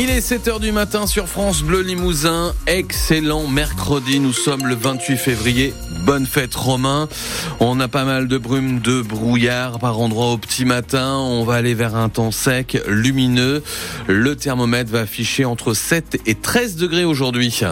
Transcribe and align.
Il 0.00 0.10
est 0.10 0.20
7h 0.20 0.60
du 0.60 0.70
matin 0.70 1.08
sur 1.08 1.26
France 1.26 1.62
Bleu 1.62 1.80
Limousin. 1.80 2.54
Excellent 2.68 3.48
mercredi, 3.48 4.20
nous 4.20 4.32
sommes 4.32 4.64
le 4.64 4.76
28 4.76 5.16
février. 5.16 5.74
Bonne 6.06 6.24
fête 6.24 6.54
Romain. 6.54 7.08
On 7.58 7.80
a 7.80 7.88
pas 7.88 8.04
mal 8.04 8.28
de 8.28 8.38
brume, 8.38 8.78
de 8.78 9.02
brouillard 9.02 9.80
par 9.80 9.98
endroits 9.98 10.30
au 10.30 10.38
petit 10.38 10.64
matin. 10.64 11.16
On 11.16 11.42
va 11.42 11.54
aller 11.54 11.74
vers 11.74 11.96
un 11.96 12.10
temps 12.10 12.30
sec, 12.30 12.80
lumineux. 12.86 13.64
Le 14.06 14.36
thermomètre 14.36 14.92
va 14.92 15.00
afficher 15.00 15.44
entre 15.44 15.74
7 15.74 16.20
et 16.26 16.36
13 16.36 16.76
degrés 16.76 17.04
aujourd'hui. 17.04 17.64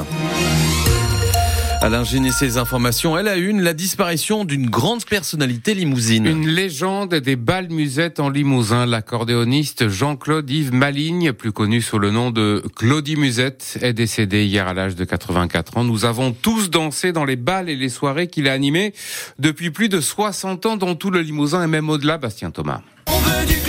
Alain 1.82 2.04
et 2.04 2.32
ses 2.32 2.56
informations. 2.56 3.16
Elle 3.18 3.28
a 3.28 3.36
une, 3.36 3.60
la 3.60 3.74
disparition 3.74 4.44
d'une 4.44 4.68
grande 4.68 5.04
personnalité 5.04 5.74
limousine. 5.74 6.26
Une 6.26 6.48
légende 6.48 7.14
des 7.14 7.36
balles 7.36 7.68
musettes 7.70 8.18
en 8.18 8.28
Limousin. 8.28 8.86
L'accordéoniste 8.86 9.88
Jean-Claude 9.88 10.48
Yves 10.50 10.72
Maligne, 10.72 11.32
plus 11.32 11.52
connu 11.52 11.82
sous 11.82 11.98
le 11.98 12.10
nom 12.10 12.30
de 12.30 12.62
Claudie 12.76 13.16
Musette, 13.16 13.78
est 13.82 13.92
décédé 13.92 14.44
hier 14.44 14.66
à 14.66 14.74
l'âge 14.74 14.96
de 14.96 15.04
84 15.04 15.78
ans. 15.78 15.84
Nous 15.84 16.04
avons 16.04 16.32
tous 16.32 16.70
dansé 16.70 17.12
dans 17.12 17.24
les 17.24 17.36
balles 17.36 17.68
et 17.68 17.76
les 17.76 17.90
soirées 17.90 18.28
qu'il 18.28 18.48
a 18.48 18.52
animées 18.52 18.92
depuis 19.38 19.70
plus 19.70 19.88
de 19.88 20.00
60 20.00 20.66
ans 20.66 20.76
dans 20.76 20.94
tout 20.94 21.10
le 21.10 21.20
Limousin 21.20 21.62
et 21.64 21.68
même 21.68 21.90
au-delà, 21.90 22.18
Bastien 22.18 22.50
Thomas. 22.50 22.80
On 23.08 23.18
veut 23.18 23.46
du 23.46 23.65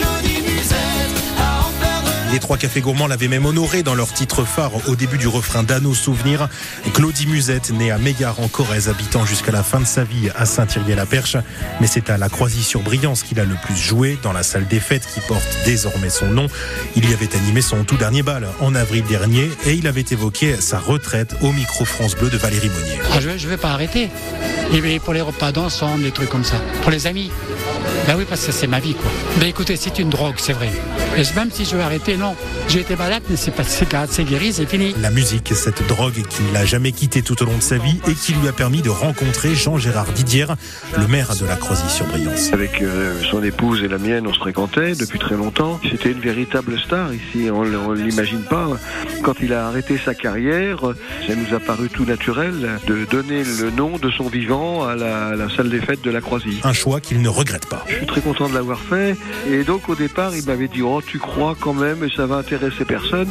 les 2.37 2.41
trois 2.41 2.57
cafés 2.57 2.81
gourmands 2.81 3.07
l'avaient 3.07 3.29
même 3.29 3.47
honoré 3.47 3.81
dans 3.81 3.95
leur 3.95 4.13
titre 4.13 4.45
phare 4.45 4.87
au 4.87 4.95
début 4.95 5.17
du 5.17 5.27
refrain 5.27 5.63
d'Anneau 5.63 5.95
Souvenir. 5.95 6.49
Claudie 6.93 7.25
Musette, 7.25 7.71
née 7.71 7.89
à 7.89 7.97
Mégare 7.97 8.39
en 8.39 8.47
Corrèze, 8.47 8.89
habitant 8.89 9.25
jusqu'à 9.25 9.51
la 9.51 9.63
fin 9.63 9.79
de 9.79 9.87
sa 9.87 10.03
vie 10.03 10.29
à 10.35 10.45
Saint-Thierry-la-Perche. 10.45 11.37
Mais 11.81 11.87
c'est 11.87 12.11
à 12.11 12.17
la 12.19 12.29
Croisy-sur-Briance 12.29 13.23
qu'il 13.23 13.39
a 13.39 13.43
le 13.43 13.55
plus 13.63 13.75
joué 13.75 14.19
dans 14.21 14.33
la 14.33 14.43
salle 14.43 14.67
des 14.67 14.79
fêtes 14.79 15.07
qui 15.11 15.19
porte 15.21 15.47
désormais 15.65 16.11
son 16.11 16.27
nom. 16.27 16.45
Il 16.95 17.09
y 17.09 17.13
avait 17.15 17.35
animé 17.35 17.61
son 17.61 17.83
tout 17.83 17.97
dernier 17.97 18.21
bal 18.21 18.47
en 18.59 18.75
avril 18.75 19.03
dernier 19.05 19.49
et 19.65 19.73
il 19.73 19.87
avait 19.87 20.05
évoqué 20.11 20.57
sa 20.61 20.77
retraite 20.77 21.33
au 21.41 21.51
micro 21.51 21.85
France 21.85 22.13
Bleu 22.13 22.29
de 22.29 22.37
Valérie 22.37 22.69
Monnier. 22.69 22.99
Ah, 23.13 23.19
je 23.19 23.29
ne 23.29 23.49
vais 23.49 23.57
pas 23.57 23.71
arrêter. 23.71 24.11
Et 24.71 24.99
pour 24.99 25.13
les 25.13 25.21
repas 25.21 25.51
d'ensemble, 25.51 26.03
des 26.03 26.11
trucs 26.11 26.29
comme 26.29 26.43
ça. 26.43 26.57
Pour 26.83 26.91
les 26.91 27.07
amis. 27.07 27.31
Ben 28.07 28.15
oui, 28.17 28.23
parce 28.27 28.45
que 28.45 28.53
c'est 28.53 28.67
ma 28.67 28.79
vie, 28.79 28.93
quoi. 28.93 29.11
Ben 29.37 29.47
écoutez, 29.49 29.75
c'est 29.75 29.99
une 29.99 30.09
drogue, 30.09 30.35
c'est 30.37 30.53
vrai. 30.53 30.69
Et 31.17 31.23
même 31.35 31.51
si 31.51 31.65
je 31.65 31.75
veux 31.75 31.81
arrêter, 31.81 32.15
non. 32.15 32.37
J'ai 32.69 32.79
été 32.79 32.95
malade, 32.95 33.23
mais 33.29 33.35
c'est 33.35 33.51
pas 33.51 33.63
c'est 33.65 34.23
guéri, 34.23 34.53
c'est 34.53 34.65
fini. 34.65 34.95
La 35.01 35.09
musique, 35.09 35.51
cette 35.53 35.85
drogue 35.87 36.23
qui 36.29 36.43
ne 36.43 36.53
l'a 36.53 36.63
jamais 36.63 36.93
quitté 36.93 37.21
tout 37.21 37.41
au 37.43 37.45
long 37.45 37.57
de 37.57 37.61
sa 37.61 37.77
vie 37.77 37.99
et 38.07 38.13
qui 38.13 38.31
lui 38.33 38.47
a 38.47 38.53
permis 38.53 38.81
de 38.81 38.89
rencontrer 38.89 39.55
Jean-Gérard 39.55 40.13
Didier, 40.13 40.45
le 40.97 41.07
maire 41.07 41.35
de 41.35 41.45
la 41.45 41.57
Croisy-sur-Briance. 41.57 42.53
Avec 42.53 42.81
euh, 42.81 43.21
son 43.29 43.43
épouse 43.43 43.83
et 43.83 43.89
la 43.89 43.97
mienne, 43.97 44.25
on 44.25 44.33
se 44.33 44.39
fréquentait 44.39 44.93
depuis 44.95 45.19
très 45.19 45.35
longtemps. 45.35 45.79
C'était 45.89 46.11
une 46.11 46.21
véritable 46.21 46.79
star 46.79 47.13
ici, 47.13 47.49
on 47.51 47.65
ne 47.65 47.95
l'imagine 47.95 48.43
pas. 48.43 48.69
Quand 49.21 49.33
il 49.41 49.51
a 49.51 49.67
arrêté 49.67 49.99
sa 50.03 50.13
carrière, 50.13 50.79
ça 51.27 51.35
nous 51.35 51.53
a 51.53 51.59
paru 51.59 51.89
tout 51.89 52.05
naturel 52.05 52.79
de 52.87 53.05
donner 53.11 53.43
le 53.43 53.69
nom 53.71 53.97
de 53.97 54.09
son 54.11 54.27
vivant 54.29 54.85
à 54.85 54.95
la, 54.95 55.35
la 55.35 55.49
salle 55.49 55.69
des 55.69 55.81
fêtes 55.81 56.03
de 56.03 56.11
la 56.11 56.21
Croisy. 56.21 56.61
Un 56.63 56.73
choix 56.73 57.01
qu'il 57.01 57.21
ne 57.21 57.29
regrette 57.29 57.65
pas. 57.65 57.85
Je 57.97 58.03
suis 58.03 58.07
très 58.07 58.21
content 58.21 58.47
de 58.47 58.53
l'avoir 58.53 58.79
fait. 58.79 59.15
Et 59.49 59.63
donc 59.63 59.89
au 59.89 59.95
départ, 59.95 60.35
il 60.35 60.45
m'avait 60.45 60.67
dit 60.67 60.83
oh 60.83 61.01
tu 61.01 61.17
crois 61.17 61.55
quand 61.59 61.73
même 61.73 62.03
et 62.03 62.09
ça 62.15 62.27
va 62.27 62.35
intéresser 62.35 62.85
personne. 62.85 63.27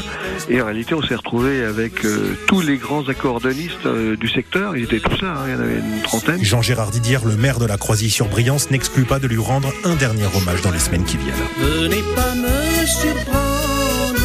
Et 0.49 0.61
en 0.61 0.65
réalité, 0.65 0.93
on 0.95 1.03
s'est 1.03 1.15
retrouvé 1.15 1.63
avec 1.63 2.05
euh, 2.05 2.37
tous 2.49 2.63
les 2.63 2.77
grands 2.77 3.09
accordonistes 3.09 3.87
euh, 3.87 4.17
du 4.17 4.29
secteur. 4.29 4.77
Ils 4.77 4.85
étaient 4.85 4.99
tout 4.99 5.17
ça, 5.19 5.27
hein. 5.27 5.45
il 5.47 5.53
y 5.53 5.55
en 5.55 5.61
avait 5.61 5.79
une 5.79 6.03
trentaine. 6.03 6.43
Jean-Gérard 6.43 6.91
Didier, 6.91 7.19
le 7.25 7.37
maire 7.37 7.61
de 7.61 7.67
la 7.67 7.77
Croisy-sur-Briance, 7.77 8.73
n'exclut 8.73 9.05
pas 9.05 9.21
de 9.21 9.29
lui 9.29 9.39
rendre 9.39 9.73
un 9.85 9.95
dernier 9.95 10.25
hommage 10.35 10.63
dans 10.63 10.73
les 10.73 10.81
semaines 10.81 11.05
qui 11.05 11.17
viennent. 11.17 11.35
Venez 11.61 12.03
pas 12.17 12.35
me 12.35 12.87
surprendre, 12.87 14.21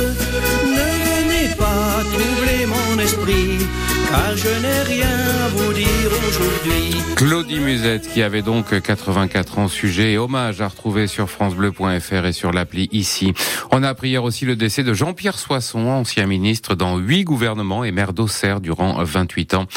ne 0.65 1.21
venez 1.21 1.55
pas 1.55 2.03
troubler 2.03 2.65
mon 2.65 2.99
esprit 2.99 3.67
car 4.11 4.35
je 4.35 4.49
n'ai 4.61 4.81
rien 4.81 5.07
à 5.07 5.47
vous 5.49 5.73
dire 5.73 6.11
aujourd'hui. 6.27 7.01
Claudie 7.15 7.59
Musette, 7.59 8.07
qui 8.07 8.23
avait 8.23 8.41
donc 8.41 8.81
84 8.81 9.59
ans, 9.59 9.67
sujet 9.67 10.13
et 10.13 10.17
hommage 10.17 10.59
à 10.59 10.67
retrouver 10.67 11.05
sur 11.05 11.29
FranceBleu.fr 11.29 12.25
et 12.25 12.33
sur 12.33 12.51
l'appli 12.51 12.89
ici. 12.91 13.33
On 13.71 13.83
a 13.83 13.89
appris 13.89 14.09
hier 14.09 14.23
aussi 14.23 14.45
le 14.45 14.55
décès 14.55 14.83
de 14.83 14.93
Jean-Pierre 14.93 15.37
Soisson, 15.37 15.87
ancien 15.87 16.25
ministre 16.25 16.73
dans 16.73 16.97
huit 16.97 17.23
gouvernements 17.23 17.83
et 17.83 17.91
maire 17.91 18.13
d'Auxerre 18.13 18.59
durant 18.59 19.03
28 19.03 19.53
ans. 19.53 19.67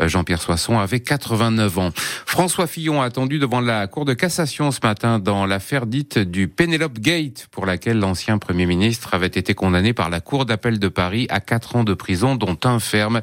Euh, 0.00 0.08
Jean-Pierre 0.08 0.42
Soisson 0.42 0.78
avait 0.78 1.00
89 1.00 1.78
ans. 1.78 1.90
François 2.26 2.66
Fillon 2.66 3.00
a 3.00 3.06
attendu 3.06 3.38
devant 3.38 3.60
la 3.60 3.86
Cour 3.86 4.04
de 4.04 4.12
cassation 4.12 4.70
ce 4.70 4.80
matin 4.82 5.18
dans 5.18 5.46
l'affaire 5.46 5.86
dite 5.86 6.18
du 6.18 6.48
Penelope 6.48 6.98
Gate, 6.98 7.48
pour 7.50 7.64
laquelle 7.64 7.98
l'ancien 7.98 8.36
Premier 8.36 8.66
ministre 8.66 9.14
avait 9.14 9.26
été 9.26 9.54
condamné 9.54 9.94
par 9.94 10.10
la 10.10 10.20
Cour 10.20 10.44
d'appel 10.44 10.78
de 10.78 10.88
Paris 10.88 11.26
à 11.30 11.40
quatre 11.40 11.76
ans 11.76 11.84
de 11.84 11.94
prison, 11.94 12.36
dont 12.36 12.58
un 12.64 12.78
ferme. 12.78 13.22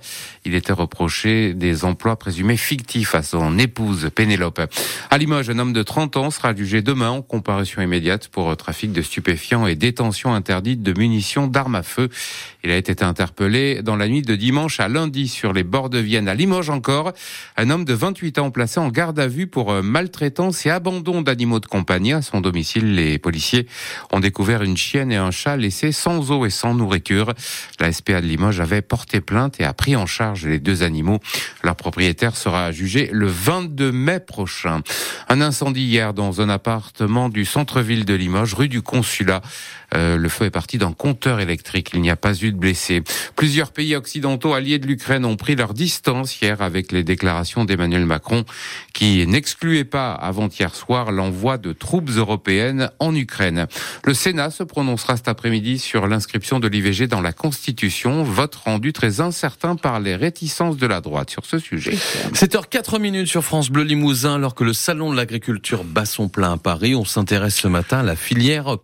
Était 0.58 0.74
reproché 0.74 1.54
des 1.54 1.86
emplois 1.86 2.18
présumés 2.18 2.58
fictifs 2.58 3.16
à 3.16 3.24
son 3.24 3.58
épouse 3.58 4.10
Pénélope. 4.14 4.62
À 5.10 5.18
Limoges, 5.18 5.50
un 5.50 5.60
homme 5.60 5.74
de 5.74 5.84
30 5.84 6.18
ans 6.18 6.32
sera 6.32 6.56
jugé 6.56 6.82
demain 6.82 7.10
en 7.10 7.22
comparution 7.22 7.82
immédiate 7.82 8.28
pour 8.28 8.56
trafic 8.58 8.92
de 8.92 9.02
stupéfiants 9.02 9.68
et 9.68 9.76
détention 9.76 10.34
interdite 10.34 10.82
de 10.82 10.98
munitions 10.98 11.48
d'armes 11.48 11.76
à 11.76 11.84
feu. 11.84 12.10
Il 12.64 12.72
a 12.72 12.76
été 12.76 13.04
interpellé 13.04 13.82
dans 13.82 13.96
la 13.96 14.08
nuit 14.08 14.24
de 14.24 14.36
dimanche 14.36 14.80
à 14.80 14.88
lundi 14.88 15.28
sur 15.28 15.54
les 15.54 15.64
bords 15.64 15.90
de 15.90 16.00
Vienne. 16.00 16.28
À 16.28 16.34
Limoges 16.34 16.70
encore, 16.70 17.14
un 17.56 17.70
homme 17.70 17.86
de 17.86 17.94
28 17.94 18.40
ans 18.40 18.52
placé 18.52 18.80
en 18.80 18.90
garde 18.90 19.20
à 19.20 19.28
vue 19.28 19.48
pour 19.48 19.72
maltraitance 19.84 20.66
et 20.66 20.70
abandon 20.70 21.22
d'animaux 21.22 21.60
de 21.60 21.68
compagnie. 21.68 22.14
À 22.14 22.22
son 22.22 22.42
domicile, 22.42 22.96
les 22.96 23.20
policiers 23.20 23.68
ont 24.12 24.20
découvert 24.20 24.64
une 24.64 24.76
chienne 24.76 25.12
et 25.12 25.18
un 25.18 25.32
chat 25.32 25.56
laissés 25.56 25.92
sans 25.92 26.32
eau 26.32 26.46
et 26.46 26.50
sans 26.50 26.74
nourriture. 26.74 27.34
La 27.80 27.92
SPA 27.92 28.22
de 28.22 28.26
Limoges 28.26 28.60
avait 28.60 28.82
porté 28.82 29.22
plainte 29.22 29.60
et 29.60 29.64
a 29.64 29.74
pris 29.74 29.96
en 29.96 30.06
charge 30.06 30.47
les 30.48 30.60
deux 30.60 30.84
animaux. 30.84 31.20
Leur 31.64 31.76
propriétaire 31.76 32.36
sera 32.36 32.72
jugé 32.72 33.10
le 33.12 33.28
22 33.28 33.92
mai 33.92 34.20
prochain. 34.20 34.82
Un 35.30 35.42
incendie 35.42 35.84
hier 35.84 36.14
dans 36.14 36.42
un 36.42 36.50
appartement 36.50 37.30
du 37.30 37.46
centre-ville 37.46 38.06
de 38.06 38.14
Limoges, 38.14 38.54
rue 38.54 38.70
du 38.70 38.82
Consulat. 38.82 39.42
Euh, 39.94 40.18
le 40.18 40.30
feu 40.30 40.46
est 40.46 40.52
parti 40.52 40.78
d'un 40.78 40.92
compteur 40.92 41.40
électrique. 41.40 41.92
Il 41.94 42.02
n'y 42.02 42.10
a 42.10 42.16
pas 42.16 42.34
eu 42.36 42.52
de 42.52 42.58
blessés. 42.58 43.04
Plusieurs 43.36 43.72
pays 43.72 43.96
occidentaux 43.96 44.54
alliés 44.54 44.80
de 44.80 44.88
l'Ukraine 44.88 45.26
ont 45.26 45.38
pris 45.38 45.56
leur 45.56 45.74
distance 45.74 46.42
hier 46.42 46.62
avec 46.62 46.92
les 46.92 47.04
déclarations 47.04 47.66
d'Emmanuel 47.66 48.06
Macron 48.06 48.44
qui 48.94 49.26
n'excluait 49.28 49.86
pas 49.86 50.12
avant-hier 50.12 50.76
soir 50.76 51.12
l'envoi 51.12 51.58
de 51.58 51.74
troupes 51.74 52.10
européennes 52.10 52.90
en 53.00 53.16
Ukraine. 53.16 53.68
Le 54.04 54.14
Sénat 54.14 54.50
se 54.50 54.64
prononcera 54.64 55.18
cet 55.18 55.28
après-midi 55.28 55.80
sur 55.80 56.08
l'inscription 56.08 56.60
de 56.60 56.68
l'IVG 56.68 57.08
dans 57.08 57.22
la 57.22 57.34
Constitution, 57.34 58.24
vote 58.24 58.56
rendu 58.56 58.94
très 58.94 59.22
incertain 59.22 59.76
par 59.76 60.00
les 60.00 60.16
réticences 60.16 60.78
de 60.78 60.88
la 60.88 61.02
droite 61.02 61.30
sur 61.30 61.46
ce 61.46 61.60
sujet. 61.60 61.98
7h04 62.34 63.00
minutes 63.00 63.28
sur 63.28 63.44
France 63.44 63.70
Bleu 63.70 63.84
Limousin 63.84 64.36
alors 64.36 64.56
que 64.56 64.64
le 64.64 64.74
salon 64.74 65.12
de 65.12 65.16
l'agriculture 65.16 65.84
bat 65.84 66.06
son 66.06 66.28
plein 66.30 66.54
à 66.54 66.58
Paris. 66.58 66.96
On 66.96 67.06
s'intéresse 67.06 67.56
ce 67.56 67.68
matin 67.68 68.00
à 68.00 68.04
la 68.04 68.16
filière. 68.16 68.78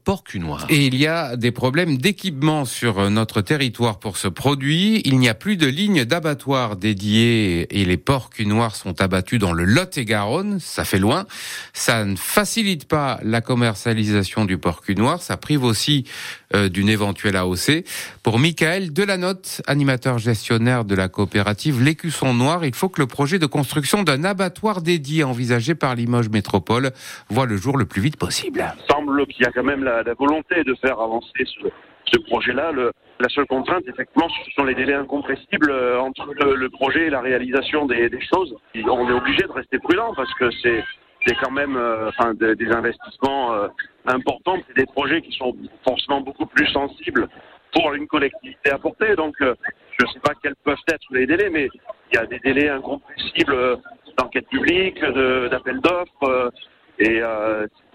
Et 0.69 0.90
il 0.94 1.00
y 1.00 1.08
a 1.08 1.38
des 1.38 1.52
problèmes 1.52 1.98
d'équipement 1.98 2.66
sur 2.66 3.09
notre 3.09 3.42
territoire 3.42 3.98
pour 3.98 4.16
ce 4.18 4.28
produit. 4.28 5.02
Il 5.06 5.18
n'y 5.18 5.28
a 5.28 5.34
plus 5.34 5.58
de 5.58 5.66
lignes 5.66 6.06
d'abattoirs 6.06 6.76
dédiées 6.76 7.66
et 7.76 7.84
les 7.84 7.98
porcs 7.98 8.30
noirs 8.46 8.76
sont 8.76 9.02
abattus 9.02 9.40
dans 9.40 9.54
le 9.54 9.66
Lot-et-Garonne. 9.66 10.59
Ça 10.59 10.86
fait 10.86 11.00
loin. 11.00 11.26
Ça 11.74 12.06
ne 12.06 12.16
facilite 12.16 12.88
pas 12.88 13.20
la 13.24 13.42
commercialisation 13.42 14.46
du 14.46 14.59
porc 14.59 14.84
noir. 14.96 15.20
Ça 15.24 15.36
prive 15.36 15.64
aussi 15.64 16.06
euh, 16.54 16.70
d'une 16.70 16.90
éventuelle 16.90 17.38
AOC. 17.38 17.84
Pour 18.22 18.38
Michael 18.38 18.94
Delanotte, 18.94 19.64
animateur 19.66 20.20
gestionnaire 20.20 20.86
de 20.86 20.94
la 20.94 21.08
coopérative 21.08 21.81
L'Écusson 21.81 22.36
Noir, 22.36 22.66
il 22.66 22.75
faut 22.75 22.90
que 22.90 23.02
le 23.02 23.08
projet 23.08 23.40
de 23.40 23.48
construction 23.48 24.04
d'un 24.04 24.24
abattoir 24.24 24.84
dédié 24.84 25.24
envisagé 25.24 25.74
par 25.74 25.96
Limoges 25.96 26.30
Métropole 26.30 26.92
voit 27.30 27.48
le 27.48 27.58
jour 27.58 27.78
le 27.78 27.86
plus 27.86 28.02
vite 28.02 28.18
possible. 28.18 28.72
Il 28.78 28.94
semble 28.94 29.25
qu'il 29.25 29.44
y 29.44 29.48
a 29.48 29.52
quand 29.52 29.64
même 29.64 29.84
la, 29.84 30.04
la 30.04 30.14
volonté 30.14 30.64
de 30.64 30.75
faire 30.83 30.99
avancer 30.99 31.45
ce, 31.45 32.19
projet-là. 32.30 32.71
La 33.19 33.30
seule 33.30 33.47
contrainte, 33.47 33.83
effectivement, 33.88 34.27
ce 34.30 34.51
sont 34.51 34.65
les 34.65 34.75
délais 34.75 34.94
incompressibles 34.94 35.71
euh, 35.71 36.00
entre 36.00 36.31
le, 36.33 36.69
projet 36.69 37.07
et 37.07 37.09
la 37.09 37.21
réalisation 37.21 37.85
des, 37.85 38.09
choses. 38.33 38.56
on 38.75 39.09
est 39.09 39.13
obligé 39.13 39.44
de 39.44 39.51
rester 39.51 39.80
prudent 39.80 40.13
parce 40.15 40.31
que 40.35 40.50
c'est 40.62 41.35
quand 41.41 41.51
même 41.51 41.75
euh, 41.75 42.12
des 42.56 42.71
investissements 42.71 43.53
euh, 43.53 43.68
importants, 44.06 44.57
des 44.75 44.85
projets 44.85 45.21
qui 45.21 45.31
sont 45.38 45.56
forcément 45.88 46.21
beaucoup 46.21 46.45
plus 46.45 46.68
sensibles 46.68 47.27
pour 47.74 47.94
une 47.94 48.07
collectivité 48.07 48.69
à 48.71 48.77
porter. 48.77 49.15
Donc, 49.15 49.36
je 49.39 49.45
ne 49.45 50.12
sais 50.12 50.19
pas 50.19 50.33
quels 50.44 50.56
peuvent 50.63 50.77
être 50.91 51.07
les 51.12 51.25
délais, 51.25 51.50
mais 51.50 51.69
il 52.12 52.15
y 52.15 52.19
a 52.19 52.25
des 52.25 52.39
délais 52.39 52.69
incompressibles 52.69 53.79
d'enquête 54.18 54.47
publique, 54.50 55.00
d'appel 55.01 55.79
d'offres, 55.81 56.51
et 57.00 57.21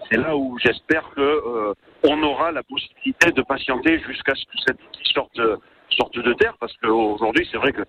c'est 0.09 0.17
là 0.17 0.35
où 0.35 0.57
j'espère 0.59 1.09
que 1.15 1.73
on 2.03 2.21
aura 2.23 2.51
la 2.51 2.63
possibilité 2.63 3.31
de 3.31 3.41
patienter 3.41 3.99
jusqu'à 4.07 4.33
ce 4.35 4.45
que 4.45 4.57
cette 4.65 4.79
sorte 5.13 5.39
sorte 5.89 6.17
de 6.17 6.33
terre, 6.33 6.55
parce 6.59 6.75
qu'aujourd'hui, 6.77 7.47
c'est 7.51 7.57
vrai 7.57 7.71
que 7.71 7.81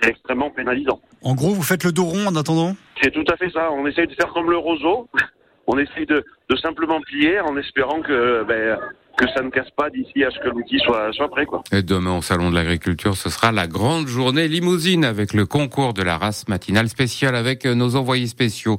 c'est 0.00 0.10
extrêmement 0.10 0.50
pénalisant. 0.50 1.00
En 1.22 1.34
gros, 1.34 1.50
vous 1.50 1.62
faites 1.62 1.84
le 1.84 1.92
dos 1.92 2.04
rond 2.04 2.26
en 2.26 2.36
attendant? 2.36 2.74
C'est 3.00 3.12
tout 3.12 3.24
à 3.32 3.36
fait 3.36 3.50
ça. 3.50 3.70
On 3.72 3.86
essaye 3.86 4.06
de 4.06 4.14
faire 4.14 4.32
comme 4.32 4.50
le 4.50 4.58
roseau. 4.58 5.08
On 5.68 5.78
essaye 5.78 6.06
de, 6.06 6.24
de 6.52 6.56
simplement 6.56 7.00
plier 7.00 7.40
en 7.40 7.56
espérant 7.56 8.02
que, 8.02 8.44
ben, 8.44 8.78
que 9.16 9.26
ça 9.34 9.42
ne 9.42 9.50
casse 9.50 9.70
pas 9.76 9.90
d'ici 9.90 10.24
à 10.24 10.30
ce 10.30 10.38
que 10.38 10.48
l'outil 10.48 10.78
soit, 10.80 11.12
soit 11.12 11.28
prêt. 11.28 11.46
Quoi. 11.46 11.62
Et 11.72 11.82
demain 11.82 12.18
au 12.18 12.22
Salon 12.22 12.50
de 12.50 12.54
l'Agriculture, 12.54 13.16
ce 13.16 13.30
sera 13.30 13.52
la 13.52 13.66
grande 13.66 14.06
journée 14.06 14.48
limousine 14.48 15.04
avec 15.04 15.32
le 15.32 15.46
concours 15.46 15.94
de 15.94 16.02
la 16.02 16.18
race 16.18 16.48
matinale 16.48 16.88
spéciale 16.88 17.34
avec 17.34 17.64
nos 17.64 17.96
envoyés 17.96 18.26
spéciaux. 18.26 18.76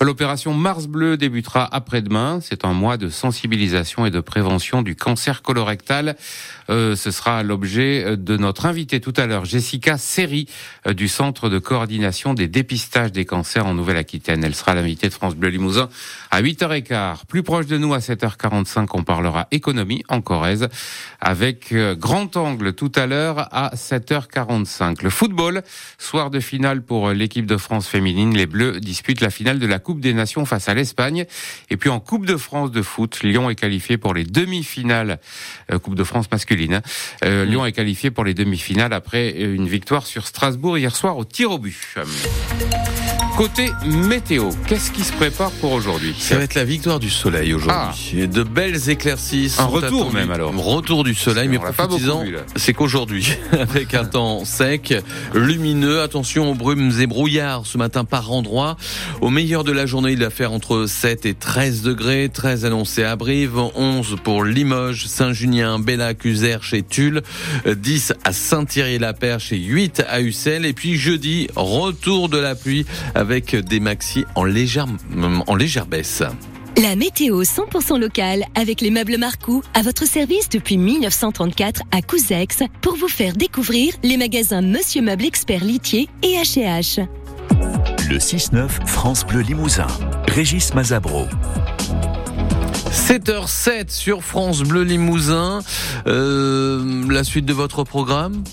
L'opération 0.00 0.54
Mars 0.54 0.86
Bleu 0.86 1.16
débutera 1.16 1.68
après-demain. 1.72 2.40
C'est 2.40 2.64
un 2.64 2.72
mois 2.72 2.96
de 2.96 3.08
sensibilisation 3.08 4.06
et 4.06 4.10
de 4.10 4.20
prévention 4.20 4.82
du 4.82 4.96
cancer 4.96 5.42
colorectal. 5.42 6.16
Euh, 6.68 6.96
ce 6.96 7.10
sera 7.10 7.42
l'objet 7.42 8.16
de 8.16 8.36
notre 8.36 8.66
invité 8.66 9.00
tout 9.00 9.14
à 9.16 9.26
l'heure, 9.26 9.44
Jessica 9.44 9.98
Serry, 9.98 10.46
euh, 10.86 10.94
du 10.94 11.08
Centre 11.08 11.48
de 11.48 11.58
coordination 11.58 12.34
des 12.34 12.48
dépistages 12.48 13.12
des 13.12 13.24
cancers 13.24 13.66
en 13.66 13.74
Nouvelle-Aquitaine. 13.74 14.44
Elle 14.44 14.54
sera 14.54 14.74
l'invitée 14.74 15.08
de 15.08 15.12
France 15.12 15.36
Bleu 15.36 15.48
Limousin 15.48 15.88
à 16.30 16.42
8h15. 16.42 17.15
Plus 17.24 17.42
proche 17.42 17.66
de 17.66 17.78
nous, 17.78 17.94
à 17.94 17.98
7h45, 17.98 18.88
on 18.92 19.02
parlera 19.02 19.48
économie 19.50 20.02
en 20.08 20.20
Corrèze 20.20 20.68
avec 21.20 21.72
euh, 21.72 21.94
grand 21.94 22.36
angle 22.36 22.74
tout 22.74 22.92
à 22.94 23.06
l'heure 23.06 23.48
à 23.54 23.74
7h45. 23.74 25.02
Le 25.02 25.10
football, 25.10 25.62
soir 25.98 26.30
de 26.30 26.40
finale 26.40 26.82
pour 26.82 27.10
l'équipe 27.10 27.46
de 27.46 27.56
France 27.56 27.88
féminine. 27.88 28.34
Les 28.36 28.46
Bleus 28.46 28.80
disputent 28.80 29.20
la 29.20 29.30
finale 29.30 29.58
de 29.58 29.66
la 29.66 29.78
Coupe 29.78 30.00
des 30.00 30.12
Nations 30.12 30.44
face 30.44 30.68
à 30.68 30.74
l'Espagne. 30.74 31.24
Et 31.70 31.76
puis 31.76 31.88
en 31.88 32.00
Coupe 32.00 32.26
de 32.26 32.36
France 32.36 32.70
de 32.70 32.82
foot, 32.82 33.22
Lyon 33.22 33.48
est 33.48 33.54
qualifié 33.54 33.96
pour 33.96 34.12
les 34.12 34.24
demi-finales. 34.24 35.18
Coupe 35.82 35.94
de 35.94 36.04
France 36.04 36.30
masculine 36.30 36.82
euh, 37.24 37.44
Lyon 37.44 37.66
est 37.66 37.72
qualifié 37.72 38.10
pour 38.10 38.24
les 38.24 38.34
demi-finales 38.34 38.92
après 38.92 39.30
une 39.30 39.68
victoire 39.68 40.06
sur 40.06 40.26
Strasbourg 40.26 40.78
hier 40.78 40.94
soir 40.94 41.16
au 41.16 41.24
tir 41.24 41.50
au 41.50 41.58
but. 41.58 41.96
Côté 43.36 43.70
météo, 43.84 44.48
qu'est-ce 44.66 44.90
qui 44.90 45.02
se 45.02 45.12
prépare 45.12 45.50
pour 45.50 45.72
aujourd'hui 45.72 46.14
Ça 46.18 46.38
va 46.38 46.44
être 46.44 46.54
la 46.54 46.64
victoire 46.64 46.98
du 46.98 47.10
soleil 47.10 47.52
aujourd'hui. 47.52 48.22
Ah. 48.22 48.26
De 48.26 48.42
belles 48.42 48.88
éclaircies. 48.88 49.54
Un 49.58 49.66
retour 49.66 50.10
même 50.10 50.30
alors. 50.30 50.56
Retour 50.56 51.04
du 51.04 51.14
soleil, 51.14 51.46
mais 51.46 51.58
profitez-en. 51.58 52.24
C'est 52.56 52.72
qu'aujourd'hui, 52.72 53.36
avec 53.52 53.92
un 53.92 54.06
temps 54.06 54.46
sec, 54.46 54.94
lumineux, 55.34 56.00
attention 56.00 56.50
aux 56.50 56.54
brumes 56.54 56.90
et 56.98 57.06
brouillards 57.06 57.66
ce 57.66 57.76
matin 57.76 58.06
par 58.06 58.32
endroit. 58.32 58.78
Au 59.20 59.28
meilleur 59.28 59.64
de 59.64 59.72
la 59.72 59.84
journée, 59.84 60.12
il 60.12 60.20
va 60.20 60.30
faire 60.30 60.52
entre 60.52 60.86
7 60.86 61.26
et 61.26 61.34
13 61.34 61.82
degrés. 61.82 62.30
13 62.32 62.64
annoncés 62.64 63.04
à 63.04 63.16
Brive, 63.16 63.58
11 63.58 64.16
pour 64.24 64.44
Limoges, 64.44 65.08
Saint-Junien, 65.08 65.78
Bellac, 65.78 66.24
Uzerche 66.24 66.72
et 66.72 66.82
Tulle, 66.82 67.20
10 67.66 68.14
à 68.24 68.32
Saint-Thierry-la-Perche 68.32 69.52
et 69.52 69.58
8 69.58 70.04
à 70.08 70.22
Ussel. 70.22 70.64
Et 70.64 70.72
puis 70.72 70.96
jeudi, 70.96 71.48
retour 71.54 72.30
de 72.30 72.38
la 72.38 72.54
pluie 72.54 72.86
avec 73.14 73.25
des 73.26 73.80
maxis 73.80 74.24
en 74.34 74.44
légère, 74.44 74.86
en 75.46 75.54
légère 75.54 75.86
baisse. 75.86 76.22
La 76.80 76.94
météo 76.94 77.42
100% 77.42 77.98
locale 77.98 78.44
avec 78.54 78.80
les 78.80 78.90
meubles 78.90 79.16
Marcou 79.18 79.62
à 79.74 79.82
votre 79.82 80.06
service 80.06 80.48
depuis 80.48 80.76
1934 80.76 81.82
à 81.90 82.02
Couzex 82.02 82.58
pour 82.82 82.96
vous 82.96 83.08
faire 83.08 83.32
découvrir 83.32 83.94
les 84.02 84.16
magasins 84.16 84.60
Monsieur 84.60 85.02
Meuble 85.02 85.24
Expert 85.24 85.64
Litier 85.64 86.08
et 86.22 86.36
H&H. 86.36 87.06
Le 88.08 88.18
6-9 88.18 88.68
France 88.86 89.26
Bleu 89.26 89.40
Limousin. 89.40 89.86
Régis 90.28 90.74
Mazabro. 90.74 91.26
7h07 92.90 93.90
sur 93.90 94.22
France 94.22 94.62
Bleu 94.62 94.82
Limousin. 94.82 95.60
Euh, 96.06 97.04
la 97.10 97.24
suite 97.24 97.46
de 97.46 97.52
votre 97.52 97.84
programme? 97.84 98.44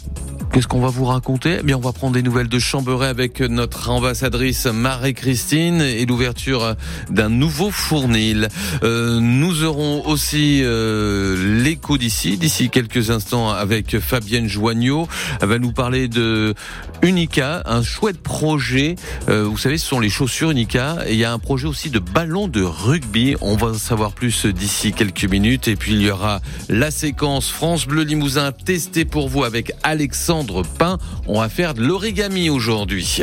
Qu'est-ce 0.53 0.67
qu'on 0.67 0.81
va 0.81 0.89
vous 0.89 1.05
raconter? 1.05 1.57
Eh 1.61 1.63
bien, 1.63 1.77
on 1.77 1.81
va 1.81 1.94
prendre 1.94 2.13
des 2.13 2.21
nouvelles 2.21 2.47
de 2.47 2.59
Chamberet 2.59 3.07
avec 3.07 3.39
notre 3.39 3.89
ambassadrice 3.89 4.67
Marie-Christine 4.67 5.81
et 5.81 6.05
l'ouverture 6.05 6.75
d'un 7.09 7.29
nouveau 7.29 7.71
fournil. 7.71 8.50
Euh, 8.83 9.19
nous 9.19 9.63
aurons 9.63 10.05
aussi 10.05 10.61
euh, 10.63 11.63
l'écho 11.63 11.97
d'ici, 11.97 12.38
d'ici 12.38 12.69
quelques 12.69 13.09
instants 13.09 13.50
avec 13.50 13.97
Fabienne 13.97 14.47
Joignot. 14.47 15.07
Elle 15.41 15.50
va 15.50 15.57
nous 15.57 15.71
parler 15.71 16.07
de 16.07 16.53
Unica, 17.01 17.63
un 17.65 17.81
chouette 17.81 18.21
projet. 18.21 18.94
Euh, 19.29 19.45
vous 19.45 19.57
savez, 19.57 19.79
ce 19.79 19.88
sont 19.88 20.00
les 20.00 20.11
chaussures 20.11 20.51
Unica. 20.51 20.97
Et 21.07 21.13
il 21.13 21.19
y 21.19 21.25
a 21.25 21.33
un 21.33 21.39
projet 21.39 21.67
aussi 21.67 21.89
de 21.89 21.97
ballon 21.97 22.47
de 22.47 22.61
rugby. 22.61 23.35
On 23.41 23.55
va 23.55 23.69
en 23.69 23.73
savoir 23.73 24.11
plus 24.11 24.45
d'ici 24.45 24.94
quelques 24.94 25.25
minutes. 25.25 25.67
Et 25.67 25.75
puis, 25.75 25.94
il 25.94 26.03
y 26.03 26.11
aura 26.11 26.41
la 26.69 26.91
séquence 26.91 27.50
France 27.50 27.88
Bleu 27.88 28.03
Limousin 28.03 28.51
testée 28.51 29.03
pour 29.03 29.29
vous 29.29 29.44
avec 29.44 29.73
Alexandre 29.81 30.42
Pain. 30.77 30.97
On 31.27 31.39
va 31.39 31.49
faire 31.49 31.73
de 31.73 31.81
l'origami 31.81 32.49
aujourd'hui. 32.49 33.21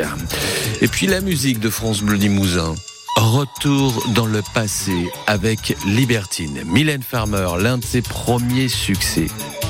Et 0.81 0.89
puis 0.89 1.07
la 1.07 1.21
musique 1.21 1.61
de 1.61 1.71
France 1.71 2.03
Bleu 2.03 2.17
Limousin. 2.17 2.75
Retour 3.17 4.03
dans 4.15 4.27
le 4.27 4.41
passé 4.55 5.11
avec 5.27 5.77
Libertine. 5.87 6.63
Mylène 6.65 7.03
Farmer, 7.03 7.49
l'un 7.59 7.79
de 7.79 7.85
ses 7.85 8.03
premiers 8.03 8.69
succès. 8.69 9.27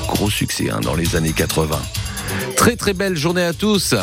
Gros 0.07 0.29
succès 0.29 0.69
hein, 0.69 0.79
dans 0.81 0.95
les 0.95 1.15
années 1.15 1.33
80. 1.33 1.79
Très 2.55 2.75
très 2.75 2.93
belle 2.93 3.17
journée 3.17 3.43
à 3.43 3.53
tous. 3.53 3.93